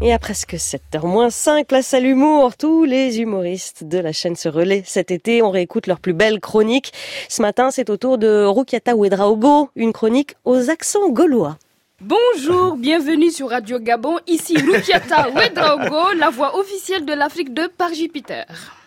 [0.00, 2.56] Et à presque 7h moins 5, place à l'humour.
[2.56, 5.42] Tous les humoristes de la chaîne se relaient cet été.
[5.42, 6.92] On réécoute leurs plus belles chroniques.
[7.28, 11.58] Ce matin, c'est au tour de Rukiata Ouedraogo, une chronique aux accents gaulois.
[12.00, 14.20] Bonjour, bienvenue sur Radio Gabon.
[14.28, 18.77] Ici Rukiata Ouedraogo, la voix officielle de l'Afrique de par Jupiter.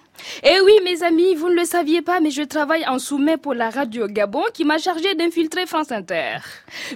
[0.44, 3.54] Eh oui, mes amis, vous ne le saviez pas, mais je travaille en sous-main pour
[3.54, 6.38] la radio Gabon qui m'a chargé d'infiltrer France Inter.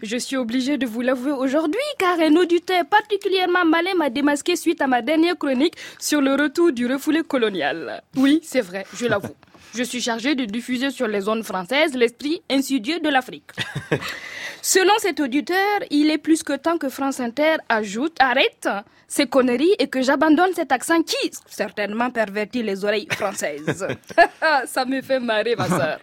[0.02, 4.82] Je suis obligée de vous l'avouer aujourd'hui car un auditeur particulièrement malin m'a démasqué suite
[4.82, 8.04] à ma dernière chronique sur le retour du refoulé colonial.
[8.16, 9.36] Oui, c'est vrai, je l'avoue.
[9.76, 13.52] Je suis chargée de diffuser sur les zones françaises l'esprit insidieux de l'Afrique.
[14.62, 18.70] Selon cet auditeur, il est plus que temps que France Inter ajoute arrête
[19.10, 23.86] ces conneries et que j'abandonne cet accent qui certainement pervertit les oreilles françaises.
[24.66, 26.00] Ça me fait marrer, ma soeur.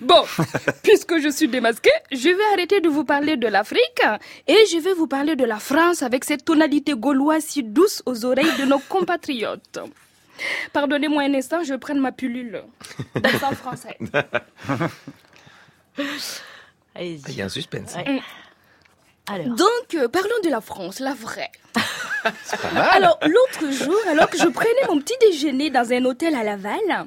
[0.00, 0.24] Bon,
[0.82, 4.02] puisque je suis démasquée, je vais arrêter de vous parler de l'Afrique
[4.46, 8.24] et je vais vous parler de la France avec cette tonalité gauloise si douce aux
[8.24, 9.80] oreilles de nos compatriotes.
[10.72, 12.62] Pardonnez-moi un instant, je prends ma pilule
[13.14, 13.98] d'accent français.
[16.98, 17.94] Il y a un suspense.
[19.46, 21.50] Donc, euh, parlons de la France, la vraie.
[22.92, 27.06] Alors, l'autre jour, alors que je prenais mon petit déjeuner dans un hôtel à Laval,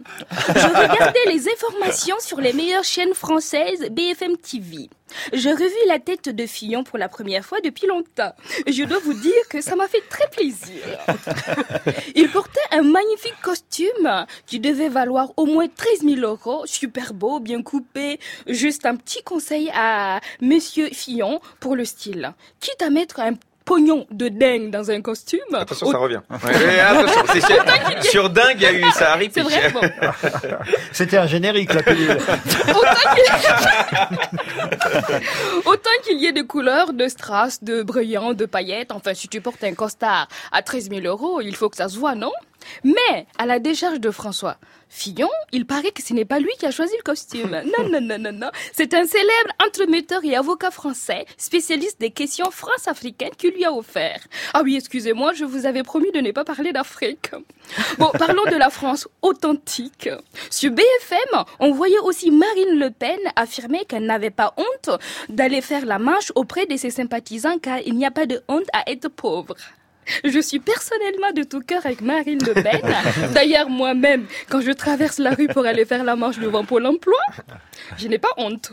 [0.56, 4.90] je regardais les informations sur les meilleures chaînes françaises BFM TV.
[5.34, 8.34] Je revis la tête de Fillon pour la première fois depuis longtemps.
[8.68, 10.84] Je dois vous dire que ça m'a fait très plaisir.
[12.16, 17.40] Il portait un magnifique costume qui devait valoir au moins 13 000 euros, super beau,
[17.40, 18.20] bien coupé.
[18.48, 22.34] Juste un petit conseil à Monsieur Fillon pour le style.
[22.60, 23.34] Quitte à mettre un
[23.68, 25.42] pognon de dingue dans un costume.
[25.54, 26.22] Attention, ça revient.
[26.30, 27.26] attention,
[28.02, 29.32] sur, sur, dingue, il y a eu, ça arrive.
[29.34, 29.72] C'est vrai.
[29.72, 29.82] Bon.
[30.94, 32.18] C'était un générique, la pilule.
[35.66, 38.94] Autant qu'il y ait des couleurs, de strass, de brillants, de paillettes.
[38.94, 42.00] Enfin, si tu portes un costard à 13 000 euros, il faut que ça se
[42.00, 42.32] voit, non?
[42.84, 44.58] Mais, à la décharge de François
[44.90, 47.62] Fillon, il paraît que ce n'est pas lui qui a choisi le costume.
[47.78, 48.50] Non, non, non, non, non.
[48.72, 54.22] C'est un célèbre entremetteur et avocat français, spécialiste des questions france-africaines, qui lui a offert.
[54.54, 57.32] Ah oui, excusez-moi, je vous avais promis de ne pas parler d'Afrique.
[57.98, 60.10] Bon, parlons de la France authentique.
[60.50, 65.00] Sur BFM, on voyait aussi Marine Le Pen affirmer qu'elle n'avait pas honte
[65.30, 68.68] d'aller faire la marche auprès de ses sympathisants car il n'y a pas de honte
[68.74, 69.56] à être pauvre.
[70.24, 72.82] Je suis personnellement de tout cœur avec Marine Le Pen.
[73.34, 77.20] D'ailleurs, moi-même, quand je traverse la rue pour aller faire la marche devant Pôle emploi,
[77.98, 78.72] je n'ai pas honte.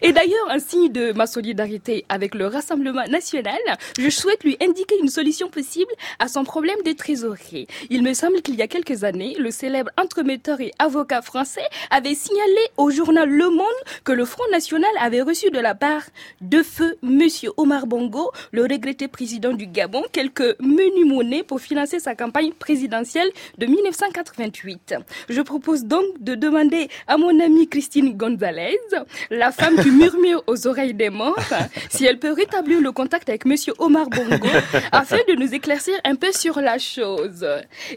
[0.00, 3.58] Et d'ailleurs, un signe de ma solidarité avec le Rassemblement national,
[3.98, 7.66] je souhaite lui indiquer une solution possible à son problème de trésorerie.
[7.90, 12.14] Il me semble qu'il y a quelques années, le célèbre entremetteur et avocat français avait
[12.14, 13.66] signalé au journal Le Monde
[14.04, 16.02] que le Front National avait reçu de la part
[16.40, 21.98] de feu Monsieur Omar Bongo, le regretté président du Gabon, quelques menus monnaies pour financer
[22.00, 24.94] sa campagne présidentielle de 1988.
[25.28, 28.78] Je propose donc de demander à mon amie Christine Gonzalez,
[29.30, 31.38] la femme qui murmure aux oreilles des morts
[31.90, 34.48] si elle peut rétablir le contact avec Monsieur Omar Bongo
[34.90, 37.46] afin de nous éclaircir un peu sur la chose.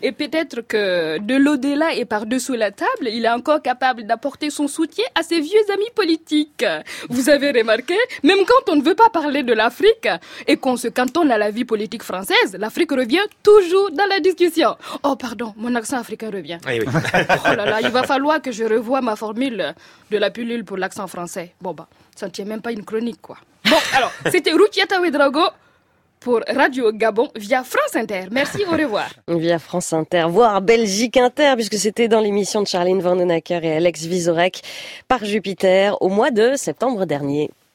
[0.01, 4.67] Et peut-être que de l'au-delà et par-dessous la table, il est encore capable d'apporter son
[4.67, 6.65] soutien à ses vieux amis politiques.
[7.09, 10.07] Vous avez remarqué, même quand on ne veut pas parler de l'Afrique
[10.47, 14.75] et qu'on se cantonne à la vie politique française, l'Afrique revient toujours dans la discussion.
[15.03, 16.57] Oh pardon, mon accent africain revient.
[16.67, 16.79] Oui.
[16.85, 19.73] Oh là là, il va falloir que je revoie ma formule
[20.11, 21.53] de la pilule pour l'accent français.
[21.65, 23.37] Bon bah, ça ne tient même pas une chronique quoi.
[23.67, 25.41] Bon, alors, c'était Rukiata Ouedraogo
[26.19, 28.25] pour Radio Gabon via France Inter.
[28.29, 29.09] Merci, au revoir.
[29.27, 34.03] Via France Inter, voire Belgique Inter, puisque c'était dans l'émission de Charline Vandenacker et Alex
[34.03, 34.61] Vizorek
[35.07, 37.49] par Jupiter au mois de septembre dernier.